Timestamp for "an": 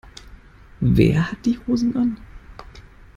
1.95-2.17